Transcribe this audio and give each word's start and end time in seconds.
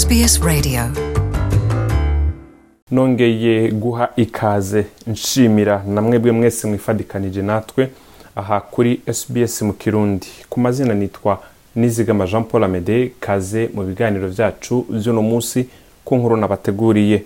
SBS 0.00 0.40
Radio. 0.44 0.80
Nongeye 2.90 3.70
guha 3.72 4.08
ikaze 4.16 4.86
nshimira 5.06 5.82
na 5.88 6.02
mwebwe 6.02 6.32
mwese 6.32 6.66
mwifadikanije 6.68 7.42
natwe 7.42 7.88
aha 8.36 8.60
kuri 8.60 9.00
sbs 9.12 9.62
mu 9.62 9.72
kirundi. 9.72 10.26
Ku 10.48 10.60
mazina 10.60 10.94
nitwa 10.94 11.42
nizigama 11.76 12.26
jean 12.26 12.44
paul 12.44 12.64
amede 12.64 13.12
kaze 13.20 13.70
mu 13.74 13.82
biganiro 13.82 14.28
byacu 14.28 14.86
by'uno 14.90 15.22
munsi 15.22 15.68
ku 16.04 16.16
nkuru 16.16 16.36
nabateguriye. 16.36 17.22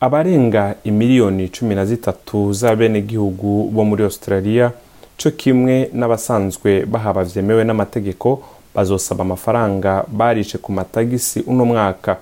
Abarenga 0.00 0.74
imiliyoni 0.84 1.48
cumi 1.48 1.74
na 1.74 1.86
zitatu 1.86 2.52
z'abenegihugu 2.52 3.70
bo 3.72 3.84
muri 3.84 4.04
australia 4.04 4.72
cyo 5.16 5.30
kimwe 5.30 5.90
n'abasanzwe 5.92 6.86
bahaba 6.86 7.24
byemewe 7.24 7.64
n'amategeko 7.64 8.42
bazosaba 8.74 9.22
amafaranga 9.24 10.04
barishe 10.08 10.58
ku 10.58 10.72
matagisi 10.72 11.40
uno 11.46 11.64
mwaka. 11.64 12.16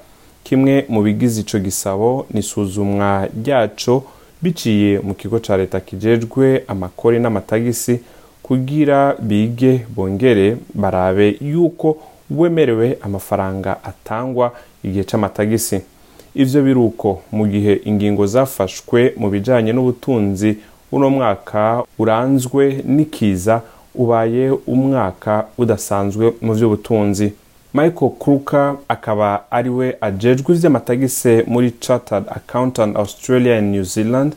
Kimwe 0.45 0.85
mu 0.89 1.03
bigize 1.03 1.41
ico 1.41 1.59
gisabo 1.59 2.27
ni 2.31 2.41
isuzumwa 2.41 3.29
ryaco 3.45 4.05
biciye 4.43 4.99
mu 5.01 5.15
kigo 5.15 5.39
ca 5.39 5.57
leta 5.57 5.81
kijejwe 5.81 6.65
amakori 6.69 7.19
n'amatagisi 7.21 8.01
kugira 8.43 9.15
bige 9.21 9.87
bongere 9.97 10.57
barabe 10.75 11.37
yuko 11.41 11.97
wemerewe 12.31 12.99
amafaranga 13.03 13.85
atangwa 13.85 14.53
igihe 14.85 15.05
c'amatagisi. 15.05 15.81
Ivyo 16.35 16.63
biruko 16.63 17.21
mu 17.33 17.47
gihe 17.47 17.81
ingingo 17.85 18.27
zafashwe 18.27 19.15
mu 19.17 19.31
bijanye 19.31 19.73
n'ubutunzi 19.73 20.57
uno 20.93 21.11
mwaka 21.11 21.83
uranzwe 21.99 22.83
n'ikiza 22.85 23.63
ubaye 23.95 24.51
umwaka 24.67 25.45
udasanzwe 25.59 26.33
mu 26.41 26.55
by'ubutunzi. 26.55 27.33
Michael 27.75 28.11
kruka 28.19 28.75
akaba 28.89 29.45
ari 29.51 29.71
we 29.71 29.97
ajejwe 30.01 30.55
ivy'amatagise 30.55 31.45
muri 31.47 31.71
chartered 31.81 32.25
accountant 32.29 32.97
australia 32.97 33.59
and 33.59 33.71
new 33.75 33.85
zealand. 33.85 34.33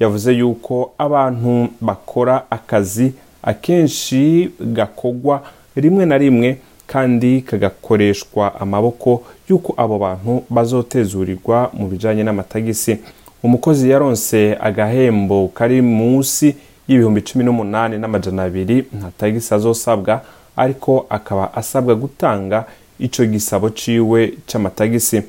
Yavuze 0.00 0.32
yuko 0.32 0.92
abantu 0.98 1.68
bakora 1.80 2.42
akazi 2.50 3.12
akenshi 3.42 4.50
gakogwa 4.60 5.42
rimwe 5.76 6.06
na 6.06 6.18
rimwe 6.18 6.56
kandi 6.86 7.40
kagakoreshwa 7.42 8.60
amaboko 8.60 9.22
y'uko 9.48 9.74
abo 9.76 9.98
bantu 9.98 10.42
bazotezurirwa 10.50 11.70
mu 11.72 11.86
bijanye 11.88 12.22
n'amatagisi. 12.22 12.98
Umukozi 13.42 13.90
yaronse 13.90 14.56
agahembo 14.60 15.48
kari 15.54 15.82
munsi 15.82 16.56
y'ibihumbi 16.90 17.22
cumi 17.22 17.44
n'umunani 17.44 17.98
n'amajana 17.98 18.42
abiri 18.42 18.84
nta 18.98 19.10
tagisi 19.18 19.54
azosabwa 19.54 20.20
ariko 20.56 21.06
akaba 21.08 21.54
asabwa 21.54 21.94
gutanga 21.94 22.64
ico 22.98 23.24
gisabo 23.26 23.70
ciwe 23.70 24.34
c'amatagisi. 24.46 25.22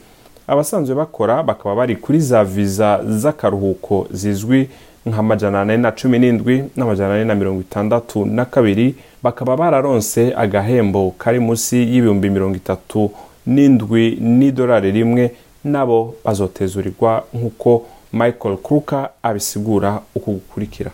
Abasanzwe 0.48 0.96
bakora 0.96 1.44
bakaba 1.44 1.76
bari 1.76 1.96
kuri 1.96 2.20
za 2.20 2.44
viza 2.44 3.00
z'akaruhuko 3.06 4.08
zizwi 4.12 4.70
nk'amajana 5.06 5.62
ane 5.62 5.78
na 5.78 5.92
cumi 5.92 6.20
n'indwi 6.20 6.64
n'amajana 6.76 7.14
ane 7.14 7.26
na 7.26 7.36
mirongo 7.36 7.62
itandatu 7.62 8.26
na 8.26 8.46
kabiri 8.46 8.96
bakaba 9.24 9.58
bararonse 9.58 10.34
agahembo 10.38 11.14
kari 11.18 11.40
munsi 11.40 11.78
y'ibihumbi 11.78 12.30
mirongo 12.30 12.56
itatu 12.56 13.12
n'indwi 13.46 14.18
n'idolari 14.22 14.92
rimwe 14.92 15.32
nabo 15.64 16.16
bazotezurirwa 16.26 17.24
nk'uko 17.34 17.86
michael 18.14 18.58
kruka 18.58 19.10
abisigura 19.24 20.02
uku 20.16 20.32
gukurikira. 20.32 20.92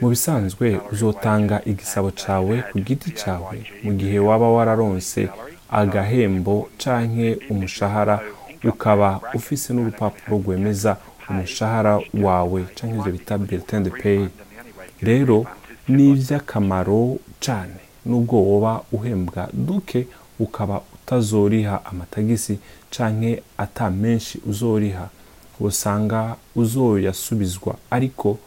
Mu 0.00 0.08
bisanzwe 0.10 0.80
uzotanga 0.92 1.62
igisabo 1.66 2.10
cawe 2.10 2.56
ku 2.72 2.78
giti 2.80 3.10
cawe. 3.10 3.56
Mu 3.84 3.92
gihe 3.92 4.18
waba 4.18 4.48
wararonse 4.56 5.28
agahembo 5.70 6.68
canke 6.78 7.38
umushahara 7.50 8.20
ukaba 8.64 9.20
ufise 9.34 9.72
n'urupapuro 9.74 10.38
rwemeza 10.42 10.96
umushahara 11.30 12.00
wawe 12.24 12.60
canke 12.74 12.96
ivyo 12.98 13.12
bita 13.12 13.38
bulletin 13.38 13.82
de 13.84 13.90
paye 13.90 14.28
rero 15.02 15.46
ni 15.88 16.10
ivy'akamaro 16.10 17.18
cane 17.44 17.78
nubwo 18.06 18.36
woba 18.48 18.82
uhembwa 18.92 19.48
duke 19.52 20.06
ukaba 20.40 20.80
utazoriha 20.94 21.84
amatagisi 21.84 22.58
canke 22.90 23.42
ata 23.58 23.90
menshi 23.90 24.40
uzoriha. 24.46 25.08
Usanga 25.60 26.36
uzoyasubizwa 26.56 27.74
ariko 27.90 28.38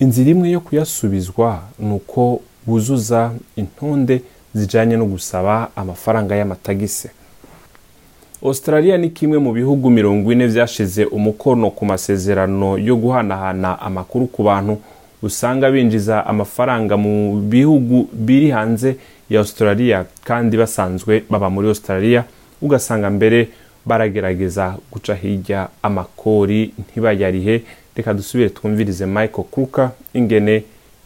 inzira 0.00 0.30
imwe 0.30 0.50
yo 0.50 0.60
kuyasubizwa 0.60 1.60
ni 1.78 1.92
uko 1.92 2.40
wuzuza 2.66 3.32
intonde 3.56 4.22
zijanye 4.54 4.96
no 4.96 5.06
gusaba 5.06 5.68
amafaranga 5.76 6.36
y'amatagisi 6.36 7.08
australia 8.42 8.96
ni 8.98 9.10
kimwe 9.10 9.38
mu 9.38 9.52
bihugu 9.52 9.90
mirongo 9.90 10.32
ine 10.32 10.46
vyashize 10.46 11.04
umukono 11.04 11.70
ku 11.70 11.84
masezerano 11.84 12.78
yo 12.78 12.96
guhanahana 12.96 13.80
amakuru 13.80 14.26
ku 14.26 14.42
bantu. 14.42 14.78
Usanga 15.22 15.70
binjiza 15.70 16.26
amafaranga 16.26 16.96
mu 16.96 17.36
bihugu 17.40 18.08
biri 18.12 18.50
hanze 18.50 18.96
ya 19.30 19.38
australia 19.40 20.04
kandi 20.24 20.56
basanzwe 20.56 21.24
baba 21.30 21.50
muri 21.50 21.68
australia. 21.68 22.24
Ugasanga 22.62 23.10
mbere 23.10 23.48
baragerageza 23.90 24.64
guca 24.92 25.14
hirya 25.22 25.68
amakori 25.82 26.60
ntibayarihe. 26.78 27.54
Reka 27.96 28.14
dusubire 28.14 28.48
twumvirize 28.56 29.06
michael 29.06 29.46
kruka 29.52 29.82
ingene 30.14 30.54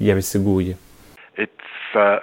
yabisiguye. 0.00 0.76
Uh, 1.94 2.18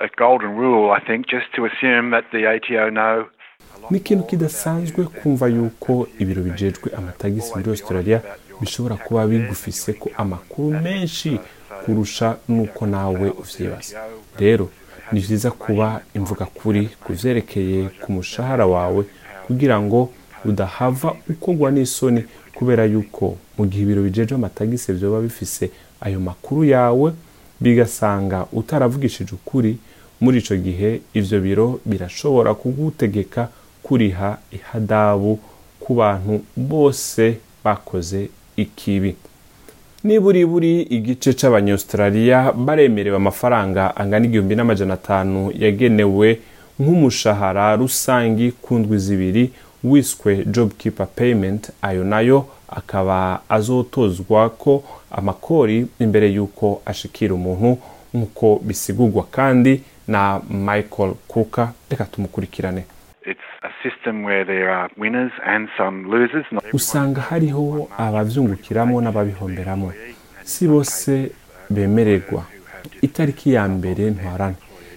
ni 3.91 3.97
ikintu 3.97 4.23
kidasanzwe 4.23 5.05
kumva 5.05 5.47
yuko 5.47 6.07
ibiro 6.19 6.41
bijejwe 6.41 6.87
amatagisi 6.97 7.51
muri 7.55 7.69
australia 7.69 8.21
bishobora 8.61 8.95
kuba 8.95 9.27
bigufise 9.27 9.93
ko 9.93 10.09
amakuru 10.17 10.79
menshi 10.79 11.39
kurusha 11.85 12.37
nuko 12.49 12.85
nawe 12.85 13.27
uvyibaza 13.41 13.99
rero 14.39 14.65
ni 15.11 15.19
vyiza 15.19 15.51
kuba 15.51 16.01
imvuga 16.13 16.45
kuri 16.45 16.89
ku 17.03 17.13
vyerekeye 17.13 17.79
ku 18.01 18.11
mushahara 18.11 18.65
wawe 18.65 19.03
kugira 19.47 19.81
ngo 19.81 19.99
udahava 20.45 21.15
ukogwa 21.29 21.71
n'isoni 21.71 22.23
kubera 22.55 22.85
yuko 22.85 23.37
mu 23.57 23.65
gihe 23.65 23.83
ibiro 23.83 24.01
bijejwe 24.03 24.35
amatagisi 24.35 24.93
vyoba 24.93 25.21
bifise 25.21 25.71
ayo 26.01 26.19
makuru 26.19 26.63
yawe 26.65 27.11
bigasanga 27.61 28.45
utaravugishije 28.53 29.31
ukuri 29.35 29.77
muri 30.21 30.37
ico 30.39 30.55
gihe 30.55 31.01
ivyo 31.13 31.39
biro 31.41 31.79
birashobora 31.85 32.53
kugutegeka 32.53 33.47
kuriha 33.83 34.37
ihadabu 34.51 35.39
ku 35.79 35.93
bantu 35.95 36.41
bose 36.55 37.37
bakoze 37.63 38.29
ikibi. 38.55 39.15
Niburi 40.03 40.45
buri 40.45 40.81
igice 40.81 41.33
c'abanyaustralia 41.33 42.51
baremerewe 42.51 43.15
amafaranga 43.17 43.95
angana 43.95 44.25
igihumbi 44.25 44.55
n'amajana 44.55 44.93
atanu 44.93 45.51
yagenewe 45.59 46.39
nk'umushahara 46.79 47.75
rusangi 47.75 48.51
ku 48.61 48.79
ndwi 48.79 48.97
zibiri 48.99 49.51
wiswe 49.83 50.45
job 50.45 50.71
keeper 50.77 51.07
payment 51.15 51.71
ayo 51.81 52.03
na 52.03 52.19
yo 52.21 52.47
akaba 52.69 53.41
azotozwa 53.49 54.49
ko 54.49 54.83
amakori 55.11 55.87
imbere 55.99 56.27
y'uko 56.33 56.81
ashikira 56.85 57.33
umuntu 57.33 57.77
nk'uko 58.13 58.59
bisigurwa 58.63 59.23
kandi 59.31 59.83
na 60.07 60.41
michael 60.49 61.13
kuka 61.27 61.73
reka 61.89 62.05
tumukurikirane. 62.05 62.83
Usanga 66.73 67.21
hariho 67.21 67.87
abavyungukiramo 67.97 69.01
n'ababihomberamo. 69.01 69.93
si 70.43 70.67
bose 70.67 71.31
bemererwa. 71.69 72.43
itariki 73.01 73.53
ya 73.53 73.67
mbere 73.67 74.09
ntwarane 74.09 74.55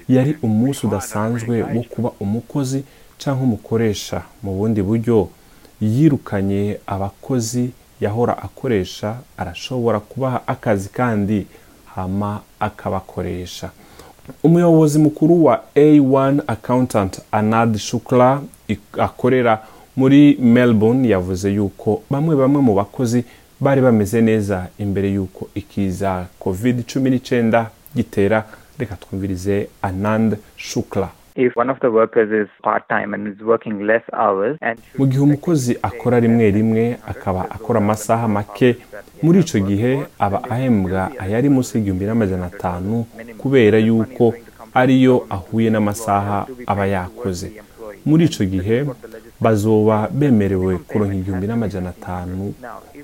yari 0.09 0.37
umunsi 0.43 0.87
udasanzwe 0.87 1.63
wo 1.63 1.83
kuba 1.83 2.11
umukozi 2.21 2.85
cyangwa 3.19 3.43
umukoresha 3.45 4.23
mu 4.43 4.53
bundi 4.59 4.83
buryo 4.83 5.29
yirukanye 5.81 6.79
abakozi 6.87 7.71
yahora 8.01 8.39
akoresha 8.43 9.17
arashobora 9.37 10.01
kubaha 10.01 10.43
akazi 10.47 10.89
kandi 10.89 11.47
hama 11.95 12.41
akabakoresha. 12.61 13.71
Umuyobozi 14.43 14.99
mukuru 14.99 15.45
wa 15.45 15.61
a1 15.77 16.41
accountant 16.47 17.21
anad 17.33 17.77
shukla 17.79 18.43
akorera 18.99 19.63
muri 19.97 20.37
melbourne 20.41 21.09
yavuze 21.09 21.51
yuko 21.55 22.03
bamwe 22.11 22.37
bamwe 22.37 22.61
mu 22.63 22.75
bakozi 22.75 23.25
bari 23.61 23.81
bameze 23.81 24.21
neza 24.21 24.67
imbere 24.79 25.13
y'uko 25.13 25.49
ikiza 25.55 26.27
covid 26.39 26.81
19 26.81 27.67
gitera. 27.97 28.45
Reka 28.79 28.97
twumvirize 28.97 29.69
anand 29.83 30.37
shukla. 30.57 31.09
If 31.37 31.57
one 31.57 31.71
of 31.71 31.79
the 31.81 31.91
workers 31.91 32.31
is 32.33 32.49
part 32.63 32.89
time 32.89 33.15
and 33.15 33.27
is 33.29 33.41
working 33.43 33.87
less 33.87 34.03
hours 34.13 34.57
and 34.61 34.79
mu 34.99 35.07
gihe 35.07 35.21
umukozi 35.23 35.79
akora 35.83 36.21
rimwe 36.21 36.51
rimwe 36.51 36.97
akaba 37.09 37.51
akora 37.51 37.79
amasaha 37.81 38.29
make 38.29 38.77
muri 39.23 39.41
ico 39.41 39.59
gihe 39.59 40.03
aba 40.19 40.45
ahembwa 40.51 41.11
ayari 41.19 41.49
munsi 41.49 41.79
y'igihumbi 41.79 42.05
n'amajana 42.05 42.47
atanu 42.47 43.07
kubera 43.39 43.79
yuko 43.79 44.35
ariyo 44.75 45.27
ahuye 45.31 45.71
n'amasaha 45.71 46.47
aba 46.67 46.87
yakoze. 46.87 47.53
Muri 48.07 48.25
icyo 48.25 48.45
gihe 48.47 48.85
bazoba 49.41 50.09
bemerewe 50.13 50.79
kuronka 50.79 51.15
igihumbi 51.15 51.47
n'amajana 51.47 51.89
atanu 51.91 52.55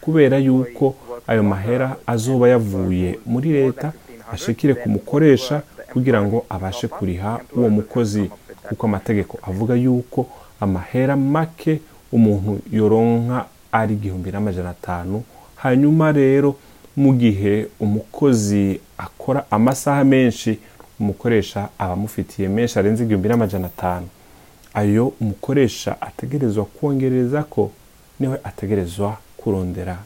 kubera 0.00 0.38
yuko 0.38 0.94
ayo 1.26 1.42
mahera 1.42 1.96
azoba 2.06 2.48
yavuye 2.48 3.18
muri 3.26 3.48
leta 3.52 3.92
ashikire 4.32 4.74
ku 4.74 4.88
mukoresha 4.88 5.62
kugira 5.92 6.22
ngo 6.22 6.44
abashe 6.48 6.88
kuriha 6.88 7.40
uwo 7.56 7.68
mukozi 7.70 8.30
kuko 8.68 8.86
amategeko 8.86 9.38
avuga 9.42 9.74
yuko 9.74 10.26
amahera 10.60 11.16
make 11.16 11.80
umuntu 12.12 12.60
yoronka 12.72 13.46
ari 13.72 13.94
igihumbi 13.94 14.30
n'amajana 14.32 14.70
atanu. 14.70 15.22
Hanyuma 15.56 16.12
rero 16.12 16.56
mu 16.96 17.14
gihe 17.14 17.66
umukozi 17.80 18.80
akora 18.98 19.44
amasaha 19.50 20.04
menshi 20.04 20.58
umukoresha 21.00 21.68
aba 21.78 21.92
amufitiye 21.92 22.48
menshi 22.48 22.78
arenze 22.78 23.04
igihumbi 23.04 23.28
n'amajana 23.28 23.66
atanu. 23.66 24.08
Ayo 24.74 25.12
umukoresha 25.20 26.00
ategerezwa 26.00 26.64
kongereza 26.64 27.42
ko 27.42 27.70
ni 28.20 28.26
we 28.28 28.36
ategerezwa 28.44 29.16
kurondera 29.36 29.96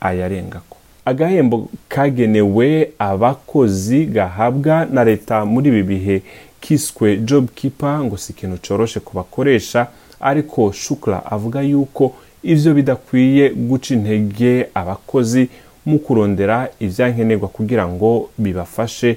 ayarengako. 0.00 0.76
Agahembo 1.04 1.68
kagenewe 1.88 2.90
abakozi 2.98 4.06
gahabwa 4.06 4.86
na 4.92 5.04
leta 5.04 5.44
muri 5.44 5.68
ibi 5.68 5.82
bihe 5.82 6.22
kiswe 6.60 7.16
job 7.16 7.48
keeper 7.54 7.98
ngo 8.04 8.16
si 8.16 8.32
ikintu 8.32 8.56
coroshe 8.68 9.00
ku 9.00 9.16
bakoresha 9.16 9.86
ariko 10.20 10.72
shukra 10.72 11.26
avuga 11.30 11.60
yuko 11.62 12.14
ivyo 12.42 12.74
bidakwiye 12.74 13.50
guca 13.50 13.90
intege 13.94 14.66
abakozi 14.74 15.48
mu 15.86 15.98
kurondera 15.98 16.68
ivyankenerwa 16.80 17.48
kugira 17.48 17.88
ngo 17.88 18.30
bibafashe 18.38 19.16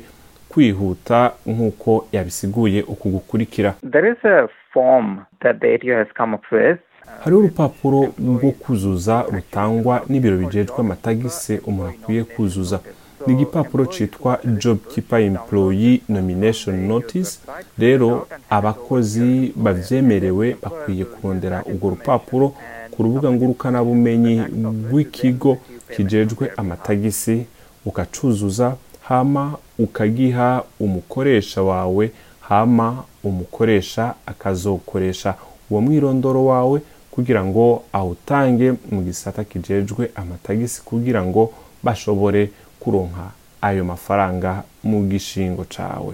kwihuta 0.50 1.31
nk'uko 1.45 2.07
yabisiguye 2.12 2.81
uku 2.83 3.10
gukurikira 3.10 3.75
There 3.92 4.12
is 4.12 4.18
a 4.25 4.48
form 4.74 5.25
that 5.42 5.60
the 5.60 5.95
has 5.95 6.07
come 6.18 6.36
up 6.36 6.44
with. 6.51 6.80
Hariho 7.19 7.39
urupapuro 7.39 8.13
rwo 8.19 8.51
kuzuza 8.51 9.25
rutangwa 9.33 10.01
n'ibiro 10.09 10.38
bijejwe 10.38 10.75
amatagisi 10.77 11.59
umuntu 11.65 11.89
akwiye 11.89 12.24
kuzuza. 12.24 12.80
Ni 13.27 13.33
igipapuro 13.33 13.86
cyitwa 13.86 14.39
job 14.59 14.77
keeper 14.94 15.19
employee 15.21 16.01
nomination 16.09 16.75
notice. 16.88 17.39
Rero 17.77 18.27
abakozi 18.50 19.51
babyemerewe 19.56 20.56
bakwiye 20.63 21.06
kurondera 21.06 21.63
urwo 21.65 21.89
rupapuro 21.89 22.54
ku 22.92 23.04
rubuga 23.04 23.31
ngurukanabumenyi 23.31 24.42
rw'ikigo 24.92 25.57
kijejwe 25.95 26.51
amatagisi. 26.57 27.45
Ukacuzuza 27.86 28.75
hama 29.01 29.57
ukagiha 29.80 30.63
umukoresha 30.80 31.62
wawe 31.63 32.12
hama 32.39 33.04
umukoresha 33.24 34.13
akazokoresha 34.25 35.36
uwo 35.69 35.81
mwirondoro 35.81 36.45
wawe 36.45 36.81
kugira 37.18 37.42
ngo 37.46 37.84
awutange 37.94 38.74
mu 38.94 39.02
gisata 39.02 39.42
kijejwe 39.44 40.12
amatagisi 40.16 40.81
kugira 40.86 41.25
ngo 41.25 41.50
bashobore 41.84 42.50
kuronka 42.80 43.34
ayo 43.62 43.81
mafaranga 43.86 44.62
mu 44.84 45.02
gishingo 45.10 45.66
cawe. 45.66 46.14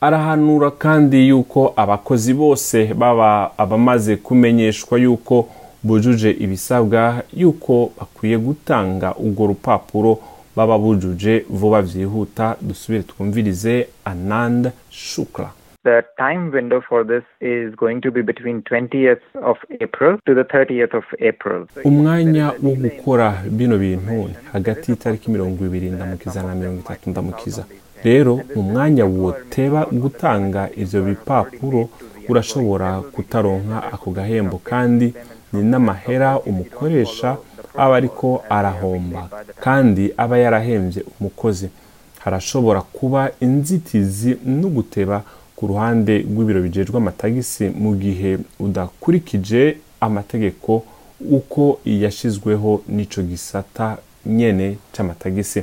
Arahanura 0.00 0.70
kandi 0.70 1.28
yuko 1.28 1.72
abakozi 1.76 2.34
bose 2.34 2.90
baba 2.94 3.54
abamaze 3.58 4.16
kumenyeshwa 4.16 4.98
yuko 4.98 5.46
bujuje 5.82 6.30
ibisabwa 6.30 7.22
yuko 7.36 7.92
bakwiye 7.98 8.38
gutanga 8.38 9.14
urwo 9.14 9.46
rupapuro 9.46 10.18
baba 10.56 10.78
bujuje 10.78 11.44
vuba 11.50 11.82
byihuta 11.82 12.56
dusubire 12.60 13.02
twumvirize 13.02 13.86
anand 14.04 14.70
shukra 14.90 15.50
The 15.82 16.04
time 16.18 16.50
window 16.50 16.82
for 16.86 17.04
this 17.04 17.24
is 17.40 17.74
going 17.74 18.02
to 18.02 18.10
be 18.10 18.20
between 18.20 18.60
20th 18.62 19.20
of 19.42 19.56
April 19.80 20.18
to 20.26 20.34
the 20.34 20.44
30th 20.44 20.92
of 20.94 21.04
April. 21.20 21.66
umwanya 21.84 22.52
wo 22.62 22.74
gukora 22.74 23.42
bino 23.50 23.78
bintu 23.78 24.30
hagati 24.52 24.90
y'itariki 24.90 25.30
mirongo 25.30 25.64
ibiri 25.66 25.90
ndamukiza 25.90 26.42
na 26.42 26.54
mirongo 26.54 26.80
itatu 26.80 27.10
ndamukiza 27.10 27.64
rero 28.04 28.40
mu 28.54 28.62
mwanya 28.62 29.04
woteba 29.04 29.86
gutanga 29.92 30.68
ivyo 30.76 31.02
bipapuro 31.02 31.88
urashobora 32.28 33.00
kutaronka 33.00 33.92
ako 33.92 34.10
gahembo 34.10 34.58
kandi 34.58 35.14
ni 35.52 35.62
n'amahera 35.62 36.38
umukoresha 36.40 37.36
aba 37.76 37.96
ariko 37.96 38.44
arahomba 38.50 39.28
kandi 39.60 40.12
aba 40.16 40.38
yarahembye 40.38 41.04
umukozi 41.20 41.70
harashobora 42.18 42.80
kuba 42.80 43.30
inzitizi 43.40 44.36
no 44.46 44.68
guteba 44.68 45.22
ku 45.60 45.66
ruhande 45.66 46.24
rw'ibiro 46.30 46.60
bijejwe 46.62 46.96
amatagisi 46.96 47.64
mu 47.82 47.92
gihe 47.96 48.38
udakurikije 48.60 49.76
amategeko 50.00 50.82
uko 51.30 51.78
yashyizweho 51.84 52.80
n'ico 52.88 53.20
gisata 53.22 53.96
nyene 54.26 54.76
c'amatagisi. 54.92 55.60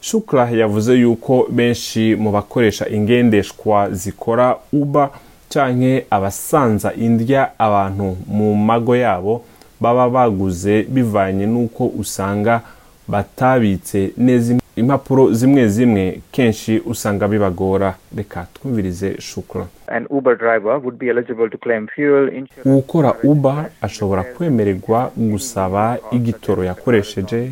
Shukra 0.00 0.50
yavuze 0.50 0.92
yuko 1.00 1.46
benshi 1.50 2.16
mu 2.22 2.30
bakoresha 2.32 2.88
ingendeshwa 2.88 3.90
zikora 3.90 4.56
uba 4.72 5.10
canke 5.52 6.04
abasanza 6.10 6.92
indya 6.94 7.42
abantu 7.58 8.16
mu 8.36 8.54
mago 8.54 8.96
yabo 8.96 9.34
baba 9.80 10.08
baguze 10.10 10.82
bivanye 10.82 11.46
n'uko 11.46 11.82
usanga 11.86 12.60
batabitse 13.08 14.12
neza 14.16 14.54
impapuro 14.78 15.32
zimwe 15.32 15.68
zimwe 15.68 16.20
kenshi 16.32 16.82
usanga 16.86 17.28
bibagora 17.28 17.94
reka 18.16 18.46
twumvirize 18.54 19.20
shukra 19.20 19.66
An 19.86 20.06
Uber 20.10 20.36
driver 20.36 20.74
would 20.82 20.98
be 20.98 21.06
eligible 21.08 21.48
to 21.50 21.58
claim 21.58 21.86
fuel 21.94 22.24
insurance. 22.28 22.70
ukora 22.78 23.14
uba 23.22 23.54
ashobora 23.82 24.22
kwemererwa 24.24 25.10
gusaba 25.16 25.98
igitoro 26.12 26.64
yakoresheje 26.64 27.50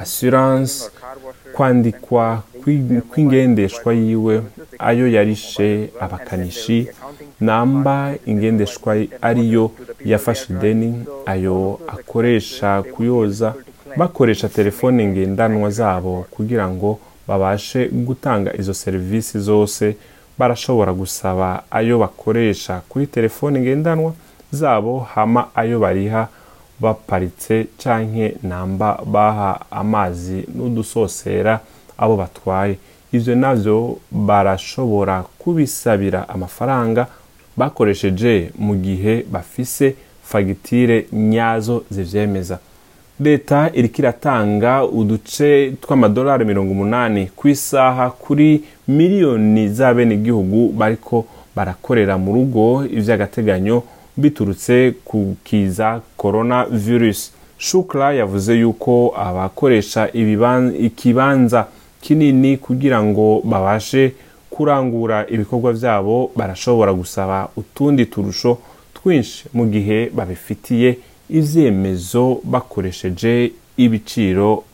assurance 0.00 0.90
kwandikwa 1.52 2.42
kw'i- 2.62 3.00
kw'ingendeshwa 3.10 3.94
yiwe 3.94 4.42
ayo 4.78 5.06
yarishe 5.08 5.90
abakanishi 6.00 6.88
namba 7.40 8.14
ingendeshwa 8.26 8.96
ariyo 9.22 9.70
yafashe 10.04 10.52
ideni 10.52 11.04
ayo 11.26 11.80
akoresha 11.88 12.82
kuyoza 12.82 13.54
bakoresha 13.96 14.48
telefone 14.48 15.06
ngendanwa 15.06 15.70
zabo 15.70 16.26
kugira 16.30 16.68
ngo 16.68 16.98
babashe 17.28 17.88
gutanga 17.88 18.56
izo 18.58 18.74
serivisi 18.74 19.38
zose. 19.40 19.96
Barashobora 20.38 20.92
gusaba 20.92 21.62
ayo 21.70 21.98
bakoresha 21.98 22.80
kuri 22.88 23.06
telefone 23.06 23.60
ngendanwa 23.60 24.12
zabo 24.52 24.98
hama 25.00 25.48
ayo 25.54 25.78
bariha 25.80 26.28
baparitse 26.80 27.66
canke 27.82 28.36
namba 28.42 29.00
baha 29.06 29.60
amazi 29.70 30.44
n'udusosera 30.54 31.60
abo 31.98 32.16
batwaye. 32.16 32.76
Ivyo 33.12 33.34
navyo 33.34 33.98
barashobora 34.10 35.24
kubisabira 35.38 36.28
amafaranga 36.28 37.06
bakoresheje 37.56 38.50
mu 38.58 38.74
gihe 38.76 39.24
bafise 39.30 39.94
fagitire 40.22 41.06
nyazo 41.12 41.84
zivyemeza. 41.90 42.58
Leta 43.20 43.70
iriko 43.74 43.98
iratanga 43.98 44.84
uduce 44.84 45.72
tw'amadolari 45.80 46.44
mirongo 46.44 46.72
umunani 46.72 47.30
ku 47.36 47.48
isaha 47.48 48.10
kuri 48.10 48.62
miliyoni 48.88 49.68
z'abenegihugu 49.68 50.72
bariko 50.72 51.24
barakorera 51.56 52.18
mu 52.18 52.34
rugo 52.34 52.84
ivy'agateganyo 52.84 53.82
biturutse 54.16 54.94
ku 55.04 55.36
kiza 55.44 56.00
corona 56.16 56.64
virus 56.64 57.32
shukra 57.58 58.12
yavuze 58.12 58.54
yuko 58.58 59.14
abakoresha 59.16 60.08
ikibanza 60.78 61.66
kinini 62.00 62.56
kugira 62.56 63.02
ngo 63.02 63.40
babashe 63.44 64.12
kurangura 64.50 65.26
ibikorwa 65.28 65.72
vyabo 65.72 66.30
barashobora 66.36 66.92
gusaba 66.92 67.48
utundi 67.56 68.06
turusho 68.06 68.58
twinshi 68.94 69.44
mu 69.54 69.66
gihe 69.66 70.10
babifitiye 70.14 70.98
ivyemezo 71.28 72.40
bakoresheje 72.44 73.52
ibiciro 73.76 74.64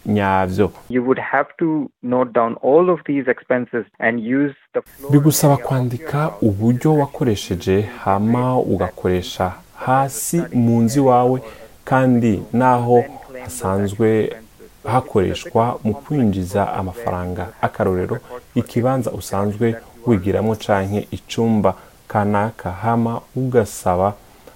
floor 4.82 5.12
bigusaba 5.12 5.56
kwandika 5.56 6.30
uburyo 6.42 6.94
wakoresheje 6.97 7.80
hama 8.04 8.59
ugakoresha 8.59 9.52
hasi 9.76 10.42
mu 10.54 10.80
nzu 10.82 11.00
iwawe 11.00 11.42
kandi 11.85 12.42
n'aho 12.52 13.04
hasanzwe 13.42 14.37
hakoreshwa 14.85 15.78
mu 15.85 15.94
kwinjiza 15.94 16.73
amafaranga 16.73 17.49
akarorero 17.62 18.18
ikibanza 18.54 19.11
usanzwe 19.12 19.76
wigiramo 20.06 20.54
canke 20.56 21.09
icumba 21.11 21.75
kanaka 22.09 22.71
hama 22.71 23.21
ugasaba 23.37 24.14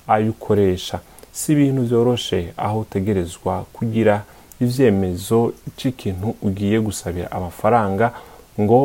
ayo 0.09 0.31
ukoresha. 0.31 1.01
Si 1.37 1.53
ibintu 1.53 1.83
vyoroshe 1.89 2.39
aho 2.57 2.77
utegerezwa 2.81 3.65
kugira 3.77 4.15
ivyemezo 4.61 5.53
c'ikintu 5.77 6.29
ugiye 6.43 6.81
gusabira 6.81 7.29
amafaranga 7.33 8.07
ngo 8.61 8.81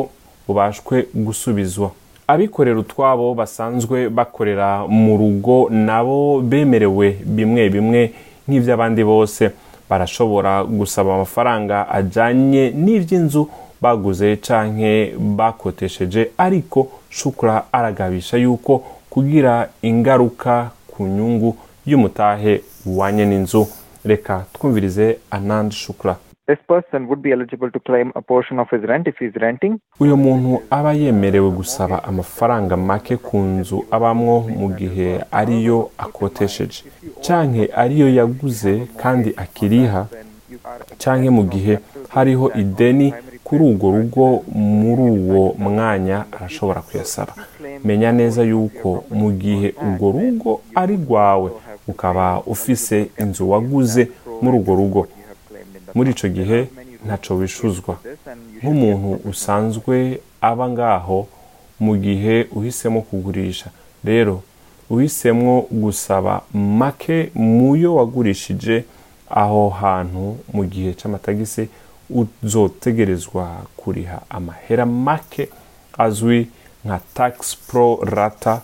ubashwe 0.48 1.06
gusubizwa. 1.14 1.90
Abikorera 2.26 2.78
utwabo 2.84 3.34
basanzwe 3.34 4.08
bakorera 4.08 4.84
mu 4.86 5.16
rugo 5.20 5.56
nabo 5.70 6.40
bemerewe 6.40 7.06
bimwe 7.24 7.62
bimwe 7.74 8.00
nk'iby'abandi 8.48 9.02
bose. 9.04 9.42
Barashobora 9.90 10.64
gusaba 10.64 11.14
amafaranga 11.14 11.88
ajyanye 11.88 12.70
n'iby'inzu 12.84 13.42
baguze 13.80 14.36
canke 14.36 15.12
bakotesheje 15.18 16.30
ariko 16.38 16.88
shukura 17.10 17.64
aragabisha 17.72 18.36
yuko 18.36 18.72
kugira 19.10 19.68
ingaruka 19.82 20.70
ku 20.90 21.04
nyungu 21.06 21.56
y'umutahe 21.86 22.60
wanye 22.86 23.26
n'inzu. 23.26 23.66
Reka 24.04 24.44
twumvirize 24.52 25.18
anand 25.30 25.72
shukura 25.72 26.16
This 26.46 26.58
person 26.66 27.06
would 27.06 27.22
be 27.22 27.30
eligible 27.30 27.70
to 27.70 27.78
claim 27.80 28.10
a 28.16 28.20
portion 28.20 28.58
of 28.58 28.68
his 28.70 28.82
rent 28.82 29.06
if 29.08 29.16
he's 29.18 29.34
renting. 29.34 29.78
uyu 30.00 30.16
muntu 30.16 30.62
aba 30.70 30.92
yemerewe 30.92 31.50
gusaba 31.50 32.04
amafaranga 32.04 32.76
make 32.76 33.16
ku 33.16 33.38
nzu 33.38 33.84
abamwo 33.90 34.40
mu 34.40 34.68
gihe 34.74 35.20
ariyo 35.30 35.90
akotesheje 35.98 36.84
canke 37.26 37.70
ariyo 37.76 38.08
yaguze 38.14 38.86
kandi 38.96 39.32
akiriha. 39.36 40.06
Canke 40.98 41.30
mu 41.30 41.44
gihe 41.44 41.78
hariho 42.08 42.52
ideni 42.52 43.14
kuri 43.44 43.64
urwo 43.64 43.90
rugo 43.96 44.42
muri 44.54 45.02
uwo 45.02 45.54
mwanya 45.58 46.24
arashobora 46.32 46.82
kuyasaba. 46.82 47.32
Menya 47.84 48.12
neza 48.12 48.42
yuko 48.42 49.04
mu 49.10 49.30
gihe 49.32 49.74
urwo 49.82 50.10
rugo 50.12 50.60
ari 50.74 50.96
rwawe 50.96 51.50
ukaba 51.88 52.40
ufise 52.46 53.10
inzu 53.18 53.50
waguze 53.50 54.08
muri 54.42 54.56
urwo 54.58 54.74
rugo. 54.74 55.02
Muri 55.94 56.10
icyo 56.10 56.28
gihe 56.28 56.68
ntacyo 57.06 57.36
wishuzwa 57.36 57.98
nk'umuntu 58.62 59.10
usanzwe 59.30 60.20
aba 60.40 60.68
ngaho 60.68 61.26
mu 61.80 61.96
gihe 61.96 62.46
uhisemo 62.52 63.00
kugurisha. 63.02 63.70
Rero 64.04 64.42
uhisemo 64.90 65.66
gusaba 65.70 66.42
make 66.54 67.30
mu 67.34 67.76
yo 67.76 67.94
wagurishije 67.94 68.84
aho 69.30 69.68
hantu 69.68 70.36
mu 70.52 70.62
gihe 70.64 70.94
cy'amatagisi 70.94 71.68
uzotegerezwa 72.10 73.48
kuriha 73.76 74.20
amahera 74.30 74.86
make 74.86 75.48
azwi 75.98 76.48
nka 76.84 77.00
tax 77.14 77.56
pro 77.56 77.98
rata 78.02 78.60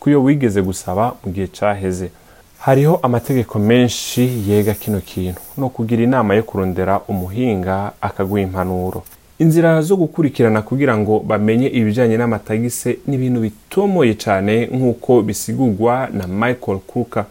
kuyo 0.00 0.22
wigeze 0.24 0.62
gusaba 0.62 1.14
mu 1.24 1.32
gihe 1.32 1.46
cyaheze 1.48 2.10
hariho 2.58 2.98
amategeko 3.02 3.58
menshi 3.58 4.30
yega 4.48 4.74
kino 4.74 5.00
kintu. 5.00 5.40
No 5.58 5.68
kugira 5.68 6.02
inama 6.02 6.34
yo 6.34 6.42
kurondera 6.42 7.00
umuhinga 7.08 7.92
akaguha 8.00 8.40
impanuro. 8.40 9.02
Inzira 9.38 9.82
zo 9.82 9.96
gukurikirana 9.96 10.62
kugira 10.62 10.98
ngo 10.98 11.20
bamenye 11.20 11.66
ibijyanye 11.68 12.16
n'amatagise 12.16 12.98
ni 13.06 13.14
ibintu 13.16 13.40
bitomoye 13.40 14.14
cyane 14.14 14.66
nk'uko 14.66 15.22
bisigurwa 15.22 16.08
na 16.12 16.26
michael 16.26 16.78
kuka 16.86 17.24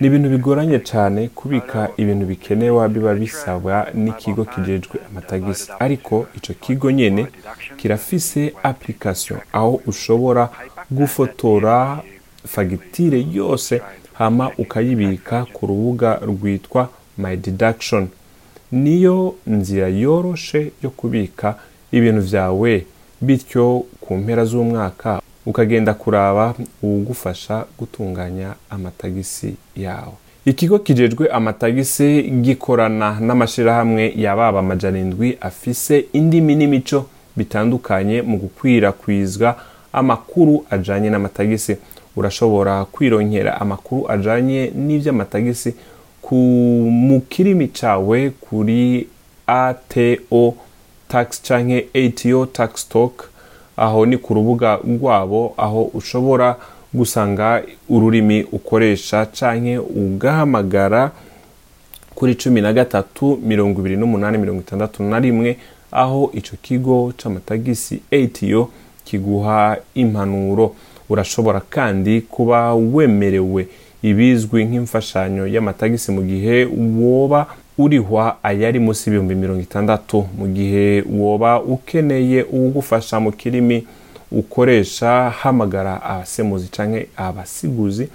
ni 0.00 0.06
ibintu 0.06 0.28
bigoranye 0.28 0.78
cyane 0.80 1.28
kubika 1.28 1.88
ibintu 1.96 2.26
bikenewe 2.26 2.88
biba 2.88 3.14
bisabwa 3.14 3.86
n'ikigo 3.94 4.44
kijejwe 4.44 4.96
amatagisi. 5.10 5.72
Ariko 5.78 6.26
icyo 6.36 6.54
kigo 6.54 6.90
nyine 6.90 7.26
kirafise 7.76 8.54
application 8.62 9.38
aho 9.52 9.80
ushobora 9.86 10.48
gufotora 10.90 12.02
fagitire 12.46 13.26
yose 13.32 13.82
hama 14.12 14.50
ukayibika 14.58 15.44
ku 15.52 15.66
rubuga 15.66 16.18
rwitwa 16.22 16.88
my 17.18 17.36
deduction. 17.36 18.08
Niyo 18.72 19.34
nzira 19.46 19.88
yoroshe 19.88 20.72
yo 20.82 20.90
kubika 20.90 21.54
ibintu 21.92 22.22
byawe 22.22 22.86
bityo 23.20 23.84
ku 24.00 24.16
mpera 24.16 24.44
z'umwaka 24.44 25.19
ukagenda 25.46 25.94
kuraba 25.94 26.54
uwugufasha 26.82 27.64
gutunganya 27.78 28.54
amatagisi 28.70 29.54
yawe. 29.76 30.12
Ikigo 30.44 30.78
kijejwe 30.78 31.28
amatagisi 31.30 32.22
gikorana 32.22 33.20
n'amashyirahamwe 33.20 34.12
yababa 34.16 34.58
amajana 34.58 34.98
indwi 34.98 35.38
afise 35.40 36.04
indimi 36.12 36.54
n'imico 36.56 37.06
bitandukanye 37.36 38.22
mu 38.22 38.36
gukwirakwizwa 38.38 39.56
amakuru 39.92 40.64
ajanye 40.70 41.10
n'amatagisi. 41.10 41.76
Urashobora 42.16 42.84
kwironkera 42.84 43.60
amakuru 43.60 44.10
ajanye 44.10 44.72
n'ivy'amatagisi 44.74 45.74
ku 46.22 46.34
mu 46.90 47.20
kirimi 47.20 47.68
cawe 47.68 48.30
kuri 48.30 49.06
ato 49.46 50.54
tax 51.08 51.42
canke 51.42 51.86
ato 51.94 52.46
tax 52.46 52.88
talk 52.88 53.29
aho 53.80 54.04
ni 54.06 54.16
ku 54.20 54.34
rubuga 54.36 54.76
rwabo 54.84 55.54
aho 55.56 55.82
ushobora 55.96 56.56
gusanga 56.92 57.62
ururimi 57.88 58.44
ukoresha 58.52 59.26
canke 59.26 59.78
ugahamagara 59.78 61.10
kuri 62.14 62.34
cumi 62.34 62.60
na 62.60 62.72
gatatu 62.72 63.38
mirongo 63.42 63.80
ibiri 63.80 63.96
n'umunani 63.96 64.38
mirongo 64.38 64.60
itandatu 64.60 65.02
na 65.02 65.18
rimwe 65.18 65.56
aho 65.92 66.30
ico 66.34 66.56
kigo 66.62 67.12
c'amatagisi 67.16 68.00
ato 68.12 68.68
kiguha 69.04 69.76
impanuro. 69.94 70.74
Urashobora 71.08 71.60
kandi 71.70 72.20
kuba 72.20 72.74
wemerewe 72.74 73.66
ibizwi 74.02 74.64
nk'imfashanyo 74.64 75.46
y'amatagisi 75.46 76.12
mu 76.12 76.22
gihe 76.22 76.64
woba 77.00 77.46
urihwa 77.84 78.36
ayari 78.42 78.78
munsi 78.78 79.10
y'ibihumbi 79.10 79.34
mirongo 79.34 79.60
itandatu 79.60 80.26
mu 80.38 80.46
gihe 80.48 81.04
woba 81.18 81.60
ukeneye 81.62 82.42
uwugufasha 82.42 83.20
mu 83.20 83.32
kirimi 83.32 83.86
ukoresha 84.32 85.30
hamagara 85.30 86.02
abasemuzi 86.02 86.68
canke 86.68 87.06
abasiguzi 87.16 88.08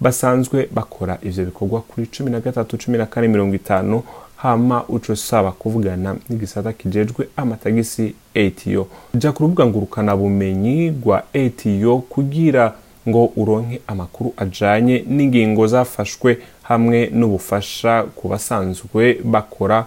basanzwe 0.00 0.68
bakora 0.74 1.18
ivyo 1.22 1.44
bikorwa 1.44 1.80
kuri 1.80 2.06
cumi 2.06 2.30
na 2.30 2.40
gatatu 2.40 2.76
cumi 2.78 2.98
na 2.98 3.06
kane 3.06 3.28
mirongo 3.28 3.54
itanu 3.54 4.02
hama 4.36 4.84
uco 4.88 5.12
usaba 5.12 5.52
kuvugana 5.52 6.16
n'igisata 6.28 6.72
kijejwe 6.72 7.28
amatagisi 7.36 8.14
ATO 8.34 8.86
ja 9.14 9.32
ku 9.32 9.42
rubuga 9.42 9.66
ngurukana 9.66 10.16
bumenyi 10.16 10.90
rwa 10.90 11.22
ATO 11.34 11.98
kugira 12.08 12.72
ngo 13.08 13.32
uronke 13.36 13.80
amakuru 13.86 14.32
ajanye 14.36 15.04
n'ingingo 15.08 15.66
zafashwe 15.66 16.38
hamwe 16.62 17.10
n'ubufasha 17.12 18.02
ku 18.16 18.28
basanzwe 18.28 19.18
bakora 19.24 19.86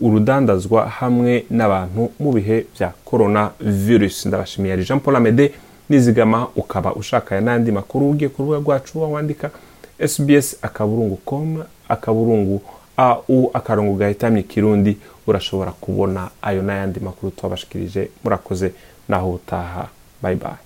urudandazwa 0.00 0.88
hamwe 0.88 1.44
n'abantu 1.50 2.10
mu 2.20 2.32
bihe 2.32 2.66
bya 2.74 2.92
corona 3.04 3.50
virus 3.60 4.26
ndabashimiye 4.26 4.76
Jean 4.84 5.00
Paul 5.00 5.16
Amede 5.16 5.52
nizigama 5.88 6.48
ukaba 6.56 6.94
ushaka 6.94 7.40
n'andi 7.40 7.72
makuru. 7.72 8.10
Ugiye 8.10 8.28
ku 8.28 8.42
rubuga 8.42 8.58
rwacu 8.58 9.12
wandika 9.12 9.50
sbs 10.08 10.56
akaburungu 10.62 11.16
com 11.24 11.62
akaburungu 11.88 12.60
au 12.96 13.50
akarongo 13.54 13.94
gahitamye 13.94 14.42
kirundi. 14.42 14.96
Urashobora 15.26 15.72
kubona 15.72 16.30
ayo 16.42 16.62
n'ayandi 16.62 17.00
makuru 17.00 17.32
twabashikirije 17.36 18.08
murakoze 18.24 18.72
naho 19.08 19.32
utaha. 19.32 19.88
Bye. 20.22 20.65